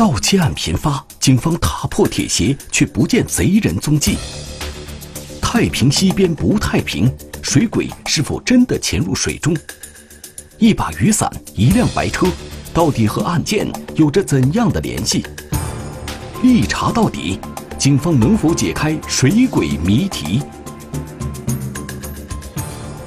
[0.00, 4.16] 盗窃案频发，警方踏破铁鞋，却不见贼人踪迹。
[5.42, 9.54] 太平西边不太平，水鬼是否真的潜入水中？
[10.56, 12.26] 一把雨伞，一辆白车，
[12.72, 15.22] 到底和案件有着怎样的联系？
[16.42, 17.38] 一查到底，
[17.76, 20.40] 警方能否解开水鬼谜题？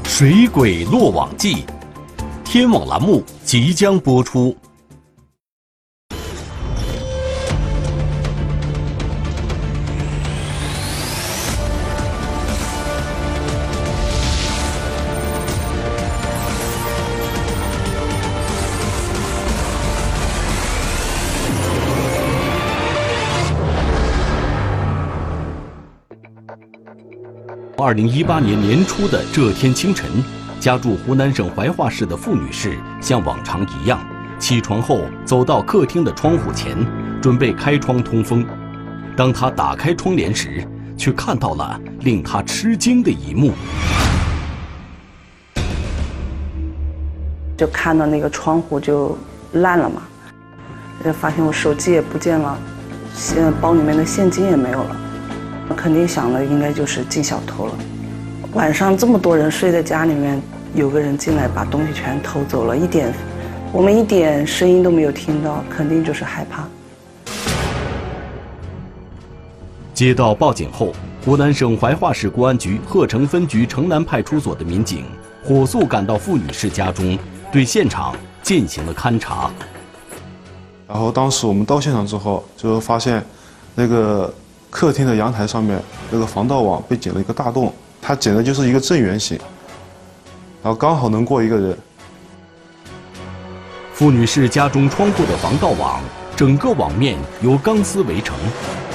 [0.04, 1.66] 水鬼落网记，
[2.46, 4.55] 天网栏目即将播出。
[27.84, 30.10] 二零一八年年初的这天清晨，
[30.58, 34.00] 家住湖南省怀化市的傅女士像往常一样，
[34.40, 36.77] 起床后走到客厅的窗户前，
[37.22, 38.48] 准备开窗通风。
[39.18, 43.52] 当她打开窗帘时，却看到了令她吃惊的一幕。
[47.57, 49.18] 就看到那个窗户就
[49.52, 50.04] 烂了嘛，
[51.04, 52.57] 就发现我手机也不见了，
[53.13, 54.96] 现包里面的现金也没有了。
[55.70, 57.74] 我肯定想了，应该就是进小偷了。
[58.52, 60.40] 晚上这么多人睡在家里面，
[60.76, 63.14] 有个人进来把东西全偷走了，一点
[63.72, 66.68] 我们一点声音都没有听到，肯定就是害怕。
[69.94, 70.91] 接到报警后，
[71.24, 75.06] 湖南省怀化市公安局鹤城分局城南派出所的民警
[75.46, 77.18] 火速赶到付女士家中，
[77.53, 79.50] 对现场进行了勘查。
[80.88, 83.24] 然后当时我们到现场之后，就发现
[83.74, 84.31] 那个。
[84.74, 85.79] 客厅的阳台上面
[86.09, 87.72] 那个防盗网被剪了一个大洞，
[88.02, 89.38] 它剪的就是一个正圆形，
[90.63, 91.78] 然后刚好能过一个人。
[93.94, 96.01] 付女士家中窗户的防盗网，
[96.35, 98.35] 整个网面由钢丝围成，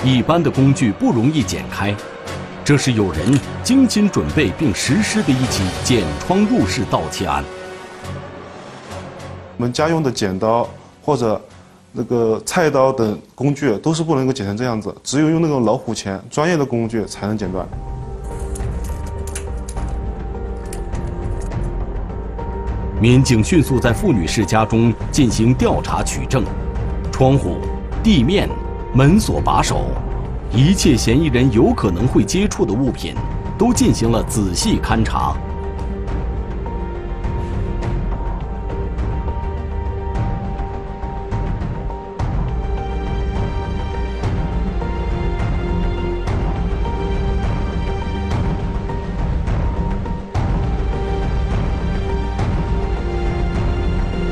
[0.03, 1.95] 一般的工具不容易剪开。
[2.65, 7.45] 这是有人精心准备并实施的一起剪窗入室盗窃案。
[9.57, 10.69] 我们家用的剪刀
[11.03, 11.41] 或者。
[12.01, 17.67] 那个菜刀等工具都是不能够剪成这样子，只有用那种老虎钳专业的工具才能剪断。
[23.01, 26.45] 民警迅速在傅女士家中进行调查取证，
[27.11, 27.57] 窗户、
[28.01, 28.49] 地面、
[28.95, 29.87] 门锁把手，
[30.53, 33.13] 一切嫌疑人有可能会接触的物品，
[33.59, 35.37] 都进行了仔细勘查。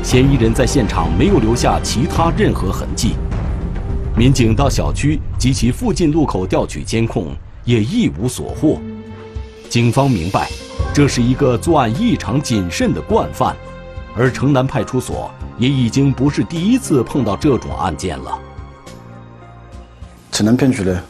[0.07, 3.15] 嫌疑人在现场没有留下其他任何痕迹，
[4.15, 7.35] 民警到小区及其附近路口调取监控，
[7.65, 8.79] 也一无所获。
[9.67, 10.49] 警方明白，
[10.93, 13.53] 这是一个作案异常谨慎的惯犯，
[14.15, 18.39] 而城南派出所也已经不是第一次碰到这种案件了。
[20.31, 21.03] 城南片区呢，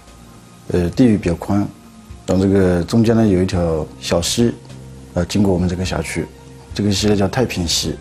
[0.69, 1.59] 呃，地域比较宽，
[2.25, 4.52] 然后这个中间呢有一条小溪，
[5.13, 6.25] 呃，经过我们这个辖区，
[6.74, 7.96] 这个溪呢叫太平溪。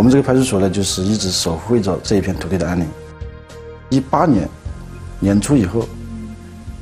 [0.00, 2.88] 我们这个派出所呢，就是一直守护着这一片土地的安宁。
[3.90, 4.48] 一八年
[5.18, 5.86] 年初以后，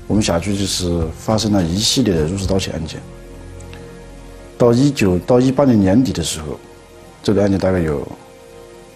[0.06, 3.00] 我们辖区就是发生了一系列的入室盗窃案件。
[4.56, 6.60] 到一九到一八年年底的时候，
[7.20, 8.06] 这个案件大概有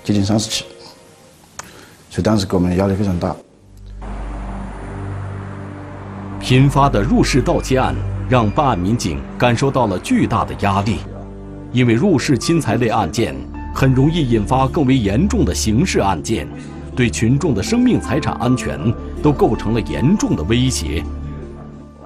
[0.05, 0.67] 接近三十起，
[2.09, 3.35] 所以当时给我们压力非常大。
[6.39, 7.93] 频发的入室盗窃案
[8.29, 10.99] 让办案民警感受到了巨大的压力，
[11.73, 13.35] 因为入室侵财类案件。
[13.75, 16.47] 很容易引发更为严重的刑事案件，
[16.95, 18.79] 对群众的生命财产安全
[19.23, 21.03] 都构成了严重的威胁。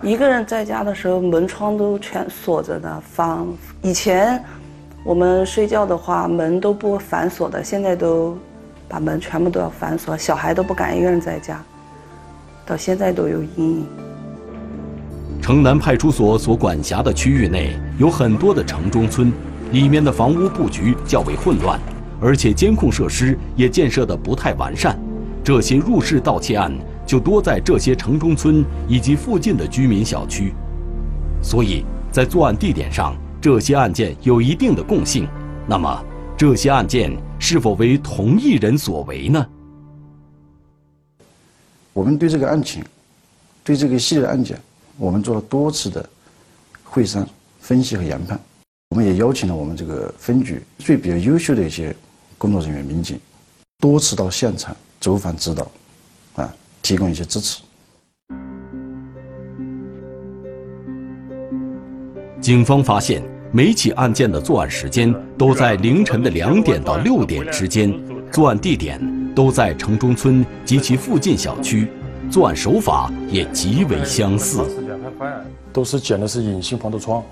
[0.03, 3.49] 一个人在家的时候，门窗都全锁着的，防
[3.83, 4.43] 以前
[5.05, 8.39] 我们睡觉的话，门都不反锁的，现在都
[8.89, 11.61] 把门全部都要反锁，小孩都不敢一个人在家，
[12.65, 13.87] 到现在都有阴影。
[15.43, 19.33] 城南派出所所管辖的区域内有很多的城中村。
[19.73, 21.81] 里面的房屋布局较为混乱，
[22.21, 24.99] 而且监控设施也建设的不太完善，
[25.43, 26.73] 这些入室盗窃案
[27.05, 30.53] 就多在这些城中村以及附近的居民小区，
[31.43, 35.29] 所以在作案地点上，这些案件有一定的共性。
[35.69, 36.05] 那么，
[36.37, 39.47] 这些案件是否为同一人所为呢？
[41.93, 42.85] 我们对这个案情，
[43.65, 44.57] 对这个系列案件，
[44.97, 46.09] 我们做了多次的
[46.85, 47.29] 会商、
[47.59, 48.39] 分析和研判。
[48.91, 51.95] 我们也邀请了我们这个分局最比较优秀的一些
[52.39, 53.19] 工作人员、民警，
[53.81, 55.69] 多次到现场走访指导，
[56.37, 57.63] 啊，提供一些支持。
[62.41, 63.21] 警方发现，
[63.53, 67.93] 每起案件的作案时间都在凌晨的两点到六点之间，
[68.31, 69.01] 作案地点
[69.35, 71.89] 都在城中村及其附近小区，
[72.31, 74.65] 作案手法也极为相似。
[75.73, 77.23] 都是剪的是隐形防盗窗，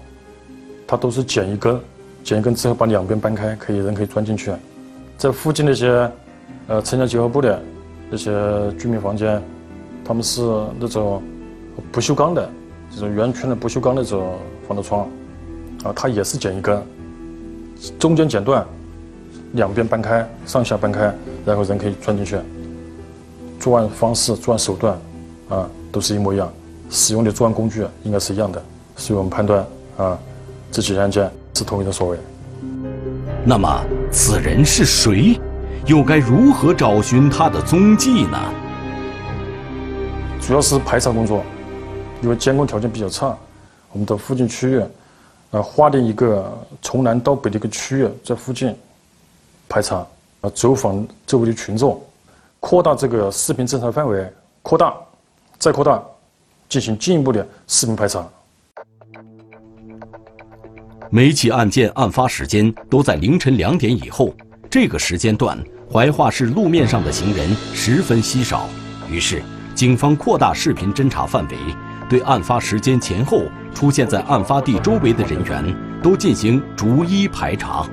[0.95, 1.81] 它都是剪一根，
[2.23, 4.53] 剪一根之后把两边搬开，可以人可以钻进去。
[5.19, 6.11] 在附近那些，
[6.69, 7.61] 呃，城乡结合部的
[8.11, 8.31] 那些
[8.79, 9.43] 居民房间，
[10.05, 10.41] 他们是
[10.79, 11.21] 那种
[11.91, 12.49] 不锈钢的，
[12.91, 14.35] 就是圆圈的不锈钢那种。
[14.67, 15.07] 防盗窗，
[15.83, 16.83] 啊，它也是剪一根，
[17.99, 18.65] 中间剪断，
[19.53, 21.15] 两边搬开，上下搬开，
[21.45, 22.39] 然后人可以钻进去。
[23.61, 24.99] 作案方式、作案手段，
[25.51, 26.51] 啊，都是一模一样，
[26.89, 28.63] 使用的作案工具应该是一样的，
[28.97, 29.67] 所以我们判断，
[29.99, 30.19] 啊，
[30.75, 32.19] 这起案件是同一个所为。
[33.47, 35.41] 那么，此人是谁？
[35.87, 38.37] 又该如何找寻他的踪迹呢？
[40.41, 41.45] 主要是排查工作，
[42.23, 43.37] 因为监控条件比较差。
[43.93, 44.83] 我们的附近区域，
[45.53, 48.75] 呃，划定一个从南到北的一个区域，在附近
[49.69, 50.05] 排查，
[50.41, 52.03] 呃，走访周围的群众，
[52.59, 54.29] 扩大这个视频侦查范围，
[54.61, 54.93] 扩大，
[55.57, 56.03] 再扩大，
[56.69, 58.27] 进行进一步的视频排查。
[61.11, 64.35] 每起案件案发时间都在凌晨两点以后，
[64.71, 65.59] 这个时间段，
[65.93, 68.69] 怀化市路面上的行人十分稀少，
[69.11, 69.43] 于是
[69.75, 71.57] 警方扩大视频侦查范围，
[72.09, 73.43] 对案发时间前后。
[73.75, 77.85] 出现在案发地周围的人员都进行逐一排查，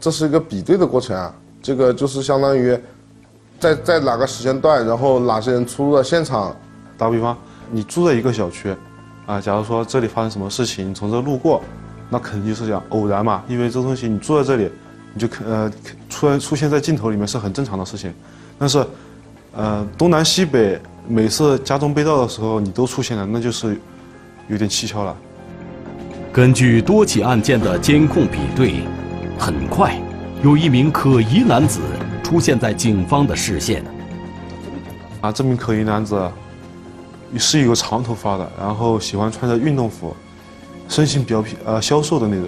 [0.00, 1.32] 这是一个比对的过程啊。
[1.62, 2.76] 这个就是相当于，
[3.60, 6.54] 在在哪个时间段，然后哪些人出入了现场。
[6.96, 7.38] 打个比方，
[7.70, 8.74] 你住在一个小区，
[9.28, 11.62] 啊，假如说这里发生什么事情，从这路过，
[12.08, 14.70] 那肯定就是讲偶然嘛，因为这东西你住在这里，
[15.12, 15.70] 你就呃
[16.08, 18.12] 出出现在镜头里面是很正常的事情。
[18.58, 18.84] 但是，
[19.54, 23.78] 呃，东南西北每次家中被盗的时候你都出现了，那就是。
[24.50, 25.14] 有点蹊跷了。
[26.32, 28.76] 根据多起案件的监控比对，
[29.38, 29.94] 很快
[30.42, 31.80] 有一名可疑男子
[32.24, 33.84] 出现在警方的视线。
[35.20, 36.18] 啊，这名可疑男子
[37.36, 40.16] 是一个长头发的，然后喜欢穿着运动服，
[40.88, 42.44] 身形比较呃消瘦的那种。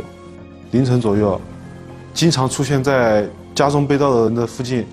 [0.71, 1.41] 凌晨左右，
[2.15, 4.87] 经常出现在家中被盗的人的附近。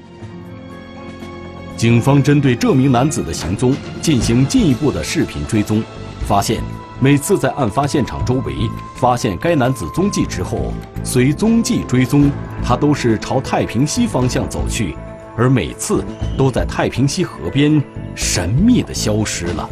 [1.77, 5.83] 警方针对这名男子的行踪进行进一步的视频追踪，
[6.27, 6.61] 发现。
[6.99, 8.55] 每次在案发现场周围
[8.95, 10.73] 发现该男子踪迹之后，
[11.03, 12.31] 随踪迹追踪，
[12.63, 14.97] 他都是朝太平溪方向走去，
[15.37, 16.03] 而每次
[16.35, 17.79] 都在太平溪河边
[18.17, 19.69] 神秘的消失了。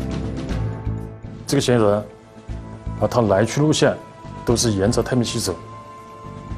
[1.47, 1.97] 这个嫌疑人
[3.01, 3.93] 啊，他来去路线
[4.45, 5.55] 都是沿着太平溪走。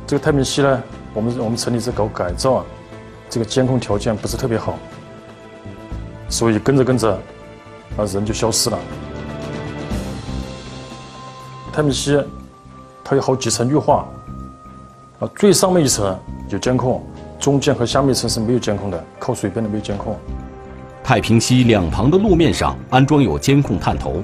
[0.06, 2.66] 这个太平溪呢，我们我们城里在搞改造啊，
[3.30, 4.78] 这个监控条件不是特别好，
[6.30, 7.10] 所以跟着跟着
[7.96, 8.78] 啊，人就消失了。
[11.72, 12.22] 太平溪，
[13.02, 14.06] 它有好几层绿化，
[15.20, 16.18] 啊，最上面一层
[16.50, 17.02] 有监控，
[17.40, 20.18] 中间和下面一层是没有监控的，靠水边的没有监控。
[21.08, 24.22] 太平溪两旁的路面上安装有监控探头，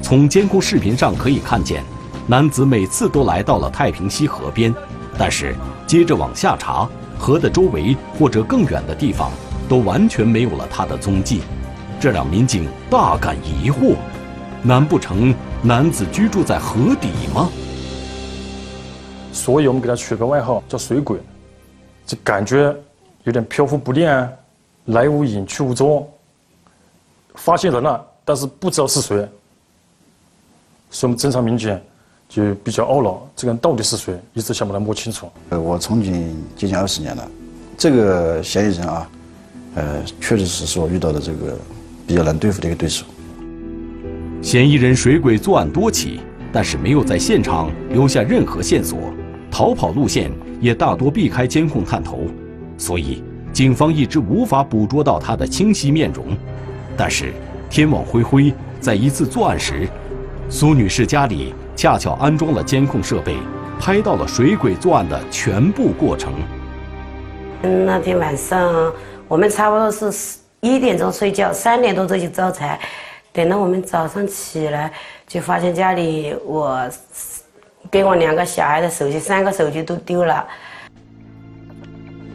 [0.00, 1.82] 从监控视频上可以看见，
[2.28, 4.72] 男子每次都来到了太平溪河边，
[5.18, 5.56] 但是
[5.88, 6.88] 接着往下查，
[7.18, 9.28] 河的周围或者更远的地方
[9.68, 11.40] 都完全没有了他的踪迹，
[11.98, 13.96] 这让民警大感疑惑，
[14.62, 15.34] 难不成？
[15.64, 17.50] 男子居住在河底吗？
[19.32, 21.18] 所以我们给他取个外号叫“水鬼”，
[22.06, 22.72] 这感觉
[23.24, 24.08] 有点飘忽不定，
[24.84, 26.08] 来无影去无踪。
[27.40, 29.16] 发现人了，但是不知道是谁，
[30.90, 31.76] 所以我们侦查民警
[32.28, 34.14] 就比较懊恼：这个人到底是谁？
[34.34, 35.26] 一直想把他摸清楚。
[35.48, 37.28] 呃，我从警接近二十年了，
[37.78, 39.10] 这个嫌疑人啊，
[39.76, 41.56] 呃，确实是是我遇到的这个
[42.06, 43.06] 比较难对付的一个对手。
[44.42, 46.20] 嫌疑人水鬼作案多起，
[46.52, 48.98] 但是没有在现场留下任何线索，
[49.50, 50.30] 逃跑路线
[50.60, 52.20] 也大多避开监控探头，
[52.76, 56.36] 所以警方一直无法捕捉到他的清晰面容。
[57.00, 57.32] 但是
[57.70, 59.88] 天网恢恢，在一次作案时，
[60.50, 63.38] 苏女士家里恰巧安装了监控设备，
[63.80, 66.30] 拍到了水鬼作案的全部过程。
[67.62, 68.92] 那天晚上
[69.28, 70.12] 我们差不多是
[70.60, 72.78] 一点钟睡觉，三点多钟就招财。
[73.32, 74.92] 等到我们早上起来，
[75.26, 76.86] 就发现家里我
[77.90, 80.46] 给我两个小孩的手机，三个手机都丢了。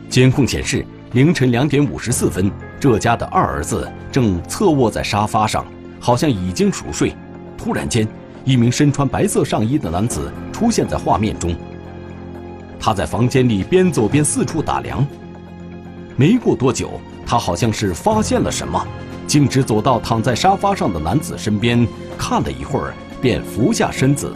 [0.10, 5.66] 监控显示，凌晨两点五十四分，这家的二儿子正侧卧在沙发上，
[6.00, 7.16] 好像已经熟睡。
[7.58, 8.08] 突然间，
[8.44, 11.56] 一名身穿白色上衣的男子出现在画面中。
[12.80, 15.06] 他在房间里边走边四处打量。
[16.16, 18.86] 没过多久，他好像是发现了什么，
[19.26, 24.32] 径直走到躺在沙发上的男子身边，看了一会儿，便俯下身子，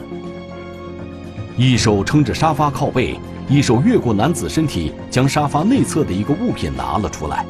[1.55, 7.45] 一手撑着沙发靠背，一手越过男子身体，将沙发内侧的一个物品拿了出来。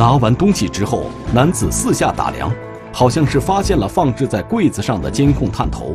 [0.00, 2.50] 拿完东西之后，男子四下打量，
[2.90, 5.92] 好像是发现了放置在柜子上的监控探头。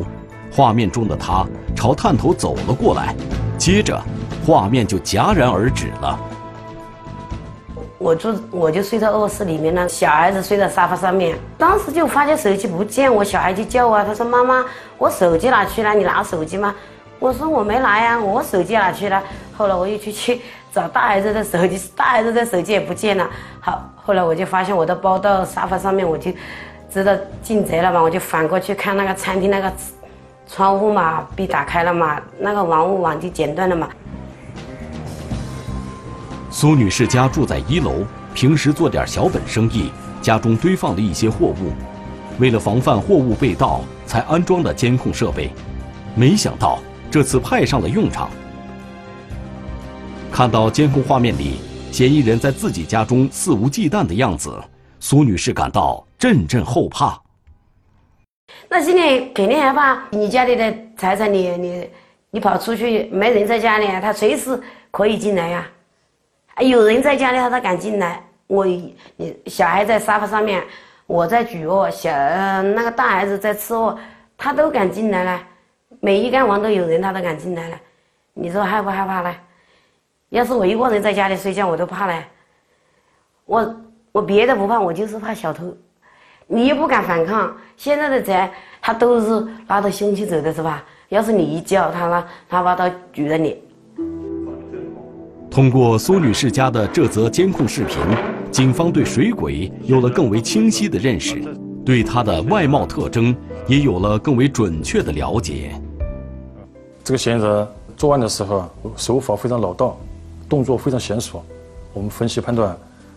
[0.51, 1.43] 画面中的他
[1.75, 3.15] 朝探头走了过来，
[3.57, 3.99] 接着
[4.45, 6.19] 画面就戛然而止了。
[7.97, 11.35] 我住我就睡在卧室里面呢，小孩子睡在沙发上面。
[11.57, 14.63] 当时就发现手机不见，我小孩就叫啊，他说：“妈妈，
[14.99, 15.95] 我手机哪去了？
[15.95, 16.75] 你拿手机吗？”
[17.17, 19.19] 我说：“我没拿呀，我手机哪去了？”
[19.57, 23.27] 后来我又去去找大儿子的手机，大儿子的手机也不见了。
[23.59, 26.31] 好，后来我就发现我的包到沙发上面，我就
[26.93, 29.73] 知道进贼了嘛，我就反过去看那个餐厅那个
[30.47, 33.89] 窗户嘛，被打开了嘛，那个网物网就剪断了嘛。
[36.51, 41.73] 苏女士家住在一楼，平时做点小本生意，家中堆放了一些货物。
[42.37, 45.49] 为了防范货物被盗，才安装了监控设备。
[46.13, 46.77] 没想到
[47.09, 48.29] 这次派上了用场。
[50.31, 51.59] 看到监控画面里
[51.95, 54.61] 嫌疑人在自己家中肆无忌惮的样子，
[54.99, 57.17] 苏女士感到阵阵后怕。
[58.67, 61.89] 那心里肯定害怕，你家里的财产，你你
[62.31, 64.61] 你跑出去，没人在家里，他随时
[64.91, 65.65] 可以进来呀。
[66.59, 68.21] 有人在家里，他才敢进来。
[68.47, 68.93] 我你
[69.45, 70.61] 小孩在沙发上面，
[71.07, 73.97] 我在主卧，小那个大孩子在次卧，
[74.35, 75.41] 他都敢进来了。
[76.01, 77.79] 每一间房都有人，他都敢进来了。
[78.33, 79.33] 你说害不害怕呢？
[80.35, 82.21] 要是我一个人在家里睡觉，我都怕嘞。
[83.45, 83.75] 我
[84.11, 85.73] 我别的不怕，我就是怕小偷。
[86.45, 88.49] 你又不敢反抗，现在的贼
[88.81, 90.83] 他都是拿着凶器走的是吧？
[91.07, 93.63] 要是你一叫他呢，他把刀举着你。
[95.49, 97.97] 通过苏女士家的这则监控视频，
[98.51, 101.41] 警方对水鬼有了更为清晰的认识，
[101.85, 103.33] 对他的外貌特征
[103.67, 105.71] 也有了更为准确的了解。
[107.05, 109.97] 这个嫌疑人作案的时候手法非常老道，
[110.47, 111.43] 动作非常娴熟。
[111.93, 112.69] 我们分析判断，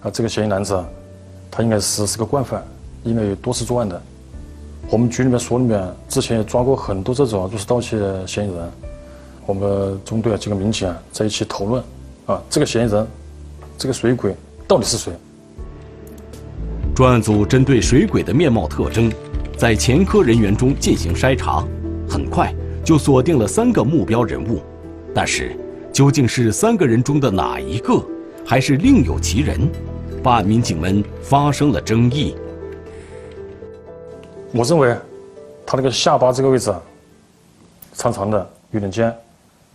[0.02, 0.78] 啊，这个嫌疑男子，
[1.50, 2.62] 他应该是是个惯犯，
[3.04, 4.00] 应该有多次作案的。
[4.90, 8.70] 我们局里面所里面之前也抓过很多这种入室盗窃嫌疑人，
[9.44, 11.82] 我们中队啊几个民警啊在一起讨论。
[12.26, 13.06] 啊，这个嫌疑人，
[13.76, 14.34] 这个水鬼
[14.66, 15.12] 到底是谁？
[16.94, 19.10] 专案组针对水鬼的面貌特征，
[19.56, 21.64] 在前科人员中进行筛查，
[22.08, 22.54] 很快
[22.84, 24.60] 就锁定了三个目标人物。
[25.14, 25.56] 但是，
[25.98, 28.00] 究竟是三个人中的哪一个，
[28.46, 29.68] 还是另有其人？
[30.22, 32.36] 办案民警们发生了争议。
[34.52, 34.96] 我认为，
[35.66, 36.72] 他那个下巴这个位置，
[37.94, 39.12] 长长的，有点尖，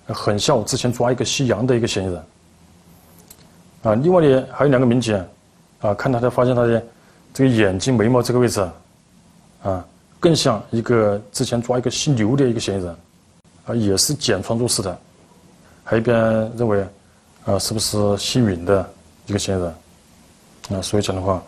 [0.08, 2.24] 很像我之前抓一个吸羊的一个嫌疑人。
[3.82, 5.22] 啊，另外呢，还有两个民警，
[5.82, 6.82] 啊，看他的发现他的
[7.34, 8.66] 这个眼睛、眉毛这个位置，
[9.62, 9.86] 啊，
[10.22, 12.96] 更像一个之前抓一个姓刘的一个嫌疑人，
[13.66, 14.98] 啊，也是剪窗入室的。
[15.84, 16.16] 还有一边
[16.58, 16.86] 认为，
[17.46, 18.90] 啊，是不是姓允的
[19.26, 19.76] 一个嫌疑人？
[20.72, 21.44] 啊，所以讲的话，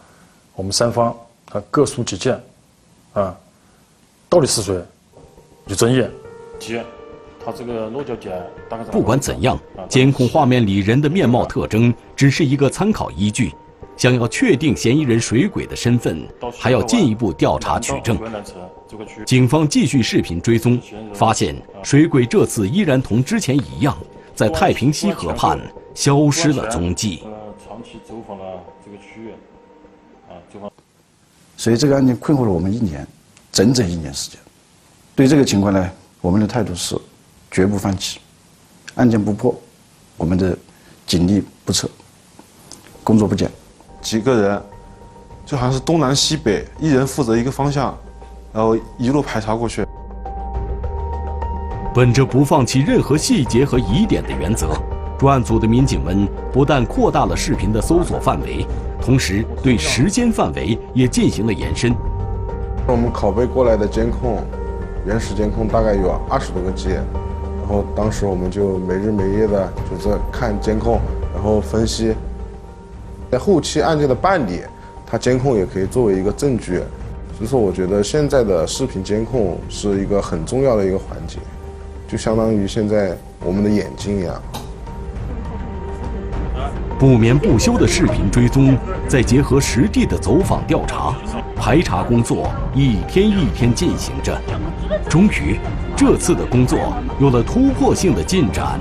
[0.56, 1.16] 我们三方
[1.52, 2.40] 啊各抒己见，
[3.14, 3.36] 啊，
[4.28, 4.80] 到底是谁
[5.68, 6.06] 有争议？
[6.60, 6.80] 几？
[7.46, 13.54] 他这个落脚点大概不管怎样，监控画面里人的面貌特征只是一个参考依据。
[13.96, 16.28] 想要确定嫌疑人水鬼的身份，
[16.60, 18.20] 还要进一步调查取证。
[19.26, 20.78] 警方继续视频追踪，
[21.14, 23.98] 发现水鬼这次依然同之前一样，
[24.36, 25.60] 在太平溪河畔
[25.94, 27.24] 消失了踪迹。
[27.66, 28.44] 长期走访了
[28.84, 29.32] 这个区域，
[30.30, 30.72] 啊，走访。
[31.58, 33.08] 所以这个案件困惑了我们一年，
[33.52, 34.40] 整整一年时间。
[35.16, 35.90] 对这个情况呢，
[36.22, 36.96] 我们的态度是。
[37.52, 38.20] 绝不放弃，
[38.96, 39.56] 案件不破，
[40.18, 40.58] 我们的
[41.08, 41.88] 警力不撤，
[43.02, 43.50] 工作不减。
[44.02, 44.64] 几个人，
[45.46, 47.98] 就好像是东南西北，一人负责一个方向，
[48.52, 49.85] 然后一路排查过去。
[51.96, 54.68] 本着不放弃任何细节和疑点的原则，
[55.18, 58.68] 专案组的民警们不但扩大了视频的搜索范围，
[59.02, 61.96] 同时对时间范围也进行了延伸。
[62.86, 64.44] 我们拷贝过来的监控，
[65.06, 66.90] 原始监控大概有二十多个 G。
[66.90, 71.00] 然后当时我们就没日没夜的就在看监控，
[71.34, 72.14] 然后分析，
[73.32, 74.60] 在后期案件的办理，
[75.06, 76.82] 它监控也可以作为一个证据。
[77.38, 81.38] 所以说，我觉得现在的视频监控是一个很重要的一个环节，
[82.08, 84.42] 就相当于现在我们的眼睛一样。
[86.98, 91.14] 不眠不休的视频追踪，再结合实地的走访调查，
[91.56, 94.40] 排查工作一天一天进行着，
[95.10, 95.60] 终于。
[95.98, 98.78] 这次的工作有了突破性的进展。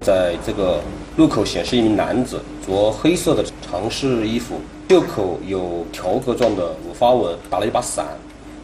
[0.00, 0.80] 在这个
[1.16, 8.06] 路口显示一名男子，着黑色的长式衣服，袖口有条格状的五花纹，打了一把伞。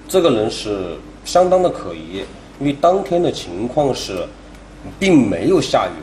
[0.09, 2.25] 这个人是相当的可疑，
[2.61, 4.25] 因为当天的情况是，
[5.01, 6.03] 并没有下雨，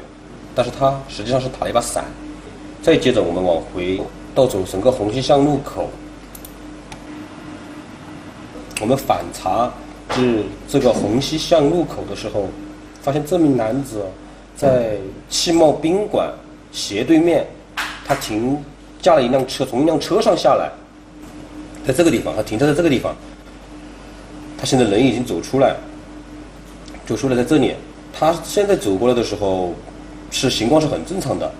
[0.53, 2.03] 但是他实际上是打了一把伞。
[2.81, 4.01] 再接着我们往回
[4.35, 5.89] 到走整个红溪巷路口，
[8.81, 9.71] 我们反查
[10.09, 12.47] 至这个红溪巷路口的时候，
[13.01, 14.03] 发现这名男子。
[14.55, 14.97] 在
[15.29, 16.29] 汽贸宾馆
[16.73, 17.47] 斜对面，
[18.05, 18.61] 他停
[19.09, 20.69] 驾了一辆车，从一辆车上下来，
[21.83, 23.15] 在这个地方，他停车在这个地方。
[24.55, 25.75] 他现在人已经走出来，
[27.07, 27.73] 就出来在这里。
[28.13, 29.73] 他现在走过来的时候，
[30.29, 31.51] 是情况是很正常的。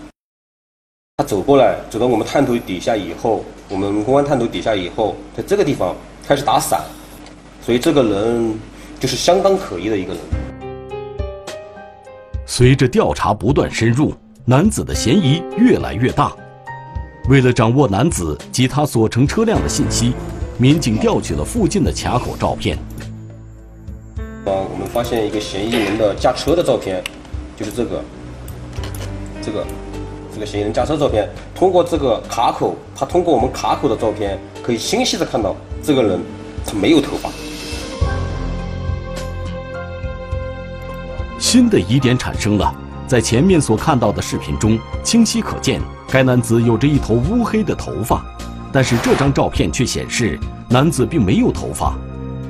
[1.18, 5.96] 他走过来，走到我们探头底下以后，我们公安探头底下以后，在这个地方
[6.28, 6.84] 开始打伞，
[7.66, 8.54] 所以这个人
[9.00, 10.22] 就是相当可疑的一个人。
[12.46, 14.14] 随着调查不断深入，
[14.46, 16.32] 男子的嫌疑越来越大。
[17.30, 20.14] 为了掌握男子及他所乘车辆的信息，
[20.58, 22.76] 民警调取了附近的卡口照片。
[24.18, 27.04] 啊，我们发现一个嫌疑人的驾车的照片，
[27.56, 28.04] 就是这个，
[29.44, 29.64] 这个，
[30.34, 31.30] 这个嫌疑人驾车照片。
[31.54, 36.20] 通过这个卡口，他通过我们卡口的照片，可以清晰的看到这个人
[36.66, 37.30] 他没有头发。
[41.38, 42.74] 新的疑点产生了，
[43.10, 48.24] 在前面所看到的视频中，清晰可见该男子有着一头乌黑的头发，
[48.72, 50.40] 但是这张照片却显示
[50.70, 51.98] 男子并没有头发，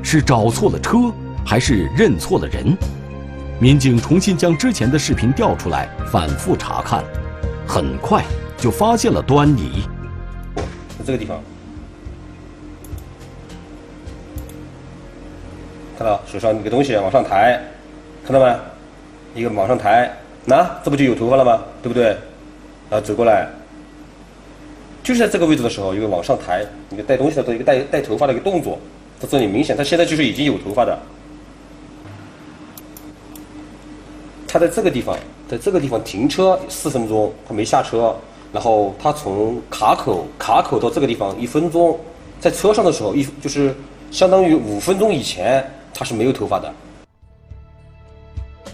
[0.03, 1.13] 是找错了车
[1.45, 2.77] 还是认错了人？
[3.57, 7.05] 民警重新将之前的视频调出来，反复查看，
[7.65, 8.21] 很快
[8.57, 9.87] 就发现了端倪。
[10.57, 11.39] 在这个地方，
[15.97, 17.57] 看到手上那个东西往上抬，
[18.25, 18.53] 看到没？
[19.35, 20.11] 一个往上抬，
[20.49, 21.61] 那这不就有头发了吗？
[21.83, 22.05] 对不对？
[22.89, 23.47] 然后走过来，
[25.03, 28.79] 就是在这个位置的时候，一个往上抬，一个带东西的一个带带头发的一个动作，
[29.19, 30.97] 在这里明显，他现在就是已经有头发的。
[34.47, 35.15] 他在这个地方，
[35.47, 38.15] 在这个地方停车四分钟，他没下车，
[38.51, 41.99] 然后他从卡口卡口到这个地方一分钟，
[42.39, 43.75] 在车上的时候一就是
[44.09, 46.73] 相当于五分钟以前他是没有头发的。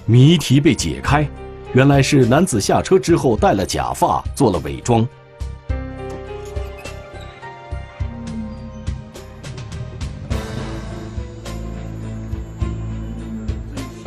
[0.06, 1.28] 谜题被解开，
[1.76, 5.06] 原来是男子下车之后戴了假发，做了伪装。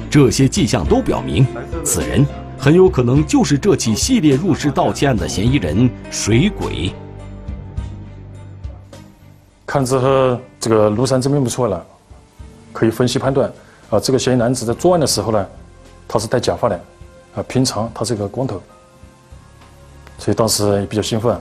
[0.09, 1.46] 这些迹象都表明，
[1.85, 2.26] 此人
[2.57, 6.90] 很有可能就是这起系列入室盗窃案的嫌疑人——水鬼。
[9.66, 11.87] 看之后，这个庐山真面目出来了，
[12.72, 13.52] 可以分析判断，
[13.90, 15.46] 啊，这个嫌疑男子在作案的时候呢。
[16.11, 16.81] 他是戴假发的，
[17.38, 18.61] 啊，平常他是个光头，
[20.18, 21.40] 所以当时也比较兴奋，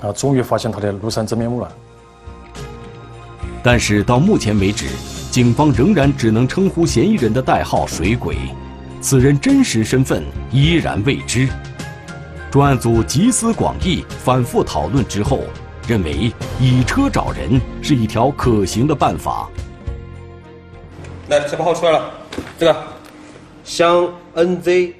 [0.00, 1.72] 啊，终于发现他的庐山真面目了。
[3.64, 4.86] 但是到目前为止，
[5.32, 8.36] 警方仍然只能称呼嫌疑人的代号“水鬼”，
[9.02, 10.22] 此人真实身份
[10.52, 11.48] 依然未知。
[12.48, 15.40] 专案组集思广益，反复讨论之后，
[15.88, 19.48] 认为以车找人是一条可行的办法。
[21.28, 22.10] 来，车牌号出来了，
[22.56, 22.95] 这个。
[23.66, 24.92] 湘 NZ，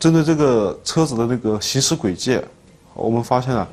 [0.00, 2.38] 针对这个车子的那个行驶轨迹，
[2.92, 3.66] 我们发现了，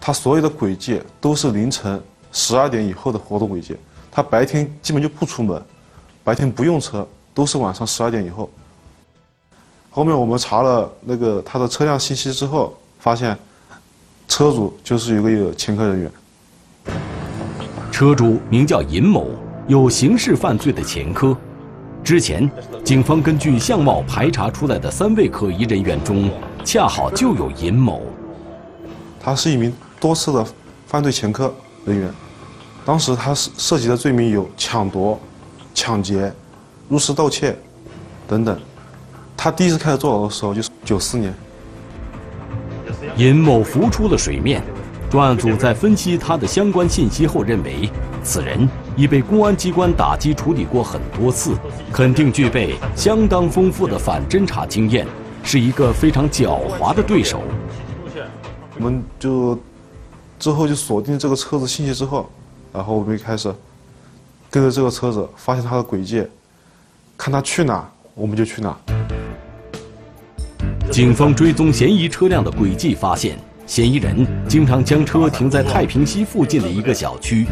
[0.00, 2.00] 它所有的轨迹都是凌晨
[2.30, 3.76] 十二点以后的活动轨迹。
[4.08, 5.60] 它白天基本就不出门，
[6.22, 8.48] 白天不用车，都是晚上十二点以后。
[9.90, 13.36] 后面我们查了那个他的车辆信息之后，发现
[14.28, 16.12] 车主就是一个有前科人员。
[17.90, 19.26] 车主名叫尹某，
[19.66, 21.36] 有刑事犯罪的前科。
[22.02, 22.50] 之前，
[22.82, 26.30] 警方根据相貌排查出来的三位可疑人员中，
[26.64, 28.02] 恰好就有尹某。
[29.22, 30.44] 他是一名多次的
[30.86, 32.10] 犯罪前科人员，
[32.84, 35.20] 当时他涉涉及的罪名有抢夺、
[35.72, 36.32] 抢劫、
[36.88, 37.56] 入室盗窃
[38.26, 38.58] 等等。
[39.36, 41.32] 他第一次开始坐牢的时候就是九四年。
[43.16, 44.62] 尹某浮出了水面，
[45.10, 47.88] 专案组在分析他的相关信息后认为，
[48.22, 48.68] 此人。
[48.96, 51.54] 已被公安机关打击处理过很多次，
[51.92, 55.06] 肯定具备相当丰富的反侦查经验，
[55.42, 57.42] 是一个非常狡猾的对手。
[58.76, 59.58] 我们就
[60.38, 62.30] 之后就锁定这个车子信息之后，
[62.72, 63.54] 然后我们就开始
[64.50, 66.24] 跟着这个车子，发现它的轨迹，
[67.16, 68.76] 看他去哪我们就去哪。
[70.90, 77.46] 警方追踪嫌疑车辆的轨迹，发现嫌疑人经常将车停在太平西附近的一个小区。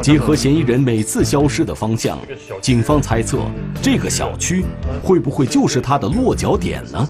[0.00, 2.18] 结合嫌疑人每次消失的方向，
[2.60, 3.38] 警方猜测
[3.82, 4.64] 这个小区
[5.02, 7.08] 会不会就是他的落脚点呢？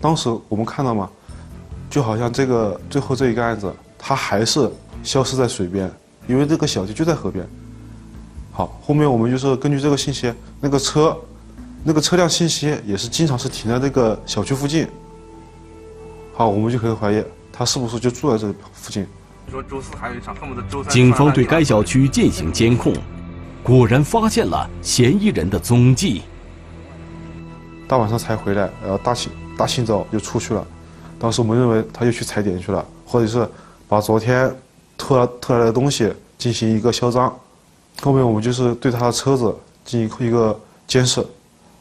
[0.00, 1.10] 当时我们看到嘛，
[1.90, 4.70] 就好像这个最后这一个案子，他还是
[5.02, 5.90] 消失在水边，
[6.26, 7.46] 因为这个小区就在河边。
[8.52, 11.16] 好，后面我们就是根据这个信息，那个车，
[11.84, 14.86] 那个车辆信息也是经常是停在这个小区附近。
[16.34, 19.06] 好，我们就可以怀疑他是不是就住在这附近。
[19.50, 20.92] 说周四还有一场恨不得周三。
[20.92, 22.92] 警方对该小区进行监控，
[23.62, 26.22] 果然发现了嫌疑人的踪迹。
[27.86, 30.66] 大晚上才回来，然后大清大清早就出去了。
[31.18, 33.48] 当时我们认为他又去踩点去了，或者是
[33.88, 34.52] 把昨天
[34.98, 37.32] 偷来偷来的东西进行一个销赃。
[38.02, 41.24] 后面我们就是对他的车子进行一个监视，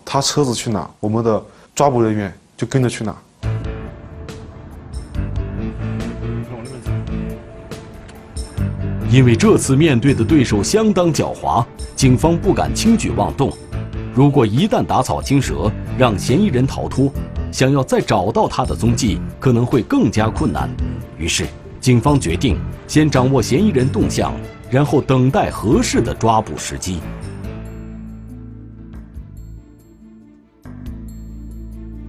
[0.06, 3.16] 他车子去哪，我们的抓捕人员就跟着去哪。
[9.16, 13.50] 因为这次面对的对手相当狡猾，警方不敢轻举妄动。
[14.14, 17.10] 如果一旦打草惊蛇，让嫌疑人逃脱，
[17.50, 20.70] 想要再找到他的踪迹可能会更加困难。
[21.18, 21.46] 于是，
[21.80, 22.58] 警方决定
[22.90, 24.34] 先掌握嫌疑人动向。
[24.70, 27.00] 然后等待合适的抓捕时机。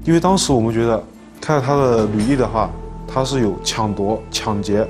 [0.04, 1.00] 因为当时我们觉得，
[1.40, 2.68] 看他的履历的话，
[3.06, 4.84] 他是有抢夺、抢劫，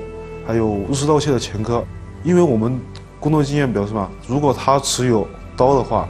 [0.47, 1.85] 还有入室盗窃的前科。
[2.23, 2.79] 因为我们
[3.19, 6.07] 工作经验表示嘛，如果他持有刀的话，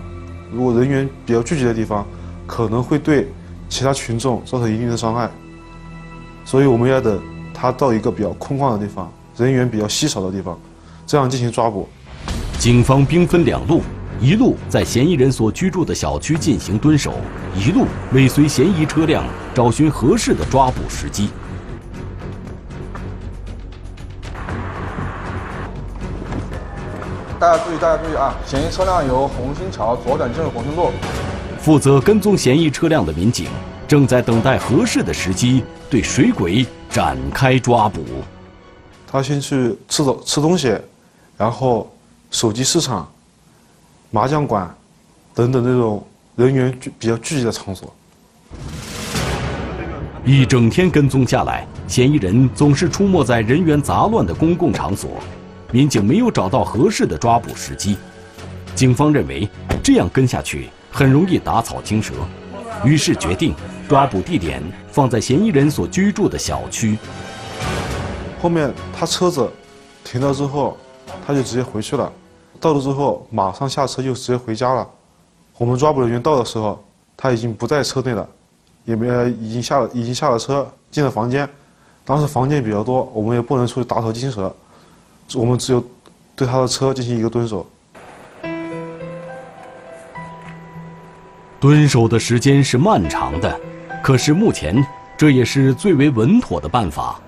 [0.51, 2.05] 如果人员比较聚集的地方，
[2.45, 3.27] 可能会对
[3.69, 5.29] 其他群众造成一定的伤害。
[6.45, 7.21] 所以我们要等
[7.53, 10.57] 他到一个比较空旷的地方，人员比较稀少的地方。
[11.05, 11.87] 这样进行抓捕。
[12.59, 13.81] 警方兵分两路，
[14.19, 17.13] 一路在嫌疑人所居住的小区进行蹲守，
[17.55, 21.29] 一路尾随嫌疑车辆，找寻合适的抓捕时机。
[27.39, 28.35] 大家注意，大家注意啊！
[28.47, 30.89] 嫌疑车辆由红星桥左转进入红星路。
[31.59, 33.47] 负责跟踪嫌疑车辆的民警
[33.87, 38.03] 正在等待合适的时机，对水鬼展开抓捕。
[39.05, 40.75] 他先去吃走吃东西。
[41.37, 41.87] 然后，
[42.31, 43.07] 手机市场、
[44.09, 44.75] 麻将馆
[45.35, 46.03] 等等这种
[46.35, 47.93] 人员聚比较聚集的场所，
[50.25, 55.11] 一整天跟踪下来，嫌疑人总是出没在人员杂乱的公共场所，
[55.71, 57.97] 民警没有找到合适的抓捕时机。
[58.75, 59.47] 警方认为
[59.83, 62.13] 这样跟下去很容易打草惊蛇，
[62.83, 63.53] 于是决定
[63.87, 66.97] 抓捕地点放在嫌疑人所居住的小区。
[68.41, 69.49] 后面他车子
[70.03, 70.77] 停了之后。
[71.25, 72.09] 他就直接回去了，
[72.57, 74.87] 到了之后马上下车就直接回家了。
[75.57, 76.81] 我们抓捕人员到的时候，
[77.17, 78.27] 他已经不在车内了，
[78.85, 81.47] 也没已经下了已经下了车进了房间。
[82.05, 84.53] 当时房间比较多，我们也不能出去打草惊蛇，
[85.33, 85.83] 我们只有
[86.35, 87.65] 对他的车进行一个蹲守。
[91.59, 93.59] 蹲守的时间是漫长的，
[94.03, 94.85] 可是目前
[95.17, 97.19] 这也是最为稳妥的办法。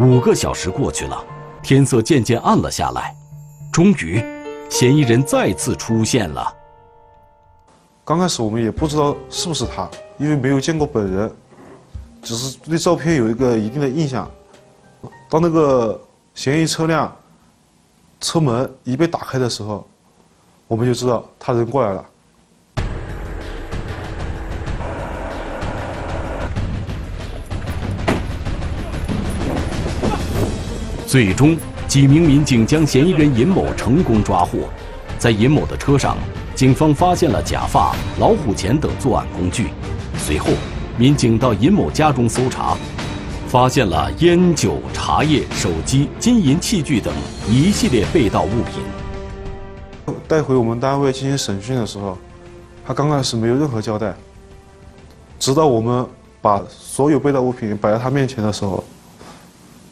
[0.00, 1.24] 五个小时过去了。
[1.62, 3.12] 天色渐渐暗了下来，
[3.72, 4.22] 终于，
[4.70, 6.54] 嫌疑人再次出现了。
[8.04, 11.32] 刚开始我们也不知道是不是他，因为没有见过本人，
[12.22, 14.30] 只是对照片有一个一定的印象。
[15.28, 16.00] 当那个
[16.36, 17.10] 嫌疑车辆
[18.20, 19.88] 车门一被打开的时候，
[20.68, 22.04] 我们就知道他人过来了。
[31.06, 31.56] 最终，
[31.88, 34.68] 几名民警将嫌疑人尹某成功抓获。
[35.18, 36.18] 在尹某的车上，
[36.54, 39.70] 警方发现了假发、老虎钳等作案工具。
[40.18, 40.50] 随后，
[40.98, 42.76] 民警到尹某家中搜查，
[43.48, 47.14] 发现了烟酒、茶叶、手机、金银器具等
[47.48, 50.14] 一系列被盗物品。
[50.26, 52.18] 带回我们单位进行审讯的时候，
[52.84, 54.14] 他刚开始没有任何交代，
[55.38, 56.04] 直到我们
[56.42, 58.82] 把所有被盗物品摆在他面前的时候，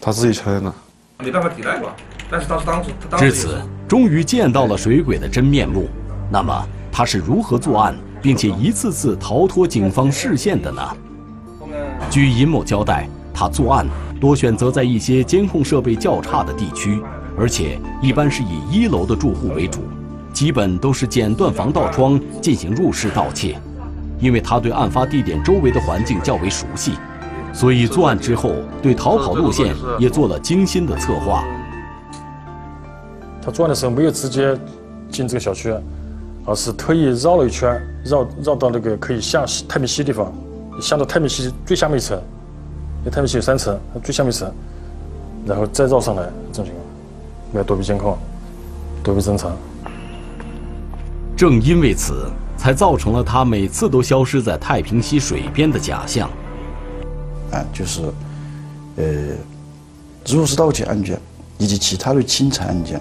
[0.01, 0.75] 他自己承认了。
[1.21, 1.95] 没办法抵赖吧？
[2.29, 5.89] 但是当时当时至此，终于见到了水鬼的真面目。
[6.29, 10.83] 那么他是如何作案，并且一次次逃脱警方视线的呢？
[12.11, 13.85] 据尹某交代，他作案
[14.21, 17.03] 多选择在一些监控设备较差的地区，
[17.37, 19.81] 而且一般是以一楼的住户为主，
[20.33, 23.59] 基本都是剪断防盗窗进行入室盗窃。
[24.21, 26.93] 因为他对案发地点周围的环境较为熟悉。
[27.53, 31.45] 所以作案之后，对逃跑路线也做了精心的策划。
[33.43, 34.57] 他作案的时候没有直接
[35.11, 35.75] 进这个小区，
[36.47, 40.33] 而是特意绕了一圈，绕绕到那个可以下太平西地方，
[40.81, 42.19] 下到太平西最下面一层，
[43.05, 44.51] 因为太平区有三层，最下面一层，
[45.45, 46.85] 然后再绕上来这种情况，
[47.53, 48.17] 要躲避监控，
[49.03, 49.53] 躲避侦查。
[51.37, 56.31] 正因为此，才造成了他每次都消失在太平溪水边的假象。
[57.51, 58.01] 啊，就是，
[58.97, 59.05] 呃，
[60.27, 61.21] 入室盗窃案件
[61.59, 62.99] 以及其他的侵财案件，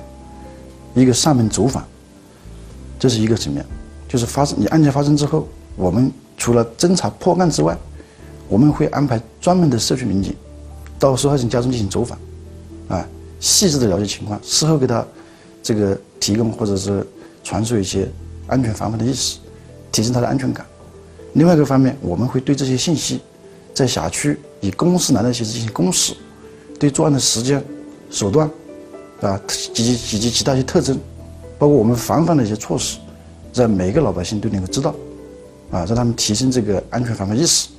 [0.94, 1.82] 一个上门走访，
[3.00, 3.66] 这是一个层面。
[4.10, 7.78] 就是发生你案件发生之后，我们除了侦查破案之外，
[8.48, 10.36] 我们会安排专门的社区民警
[11.00, 12.18] 到受害人家中进行走访，
[12.88, 13.08] 啊，
[13.40, 15.06] 细致的了解情况，事后给他
[15.62, 17.06] 这个提供或者是
[17.44, 18.08] 传授一些
[18.48, 19.38] 安全防范的意识，
[19.92, 20.66] 提升他的安全感。
[21.34, 23.20] 另外一个方面，我们会对这些信息。
[23.74, 26.14] 在辖区以公示栏的形式进行公示，
[26.80, 27.60] 对作案的时间、
[28.12, 28.48] 手段，
[29.22, 29.42] 啊，
[29.74, 30.96] 以及以及其他一些特征，
[31.58, 33.00] 包括我们防范的一些措施，
[33.52, 34.92] 让每个老百姓都能够知道，
[35.72, 37.70] 啊，让他们提升这个安全防范意识。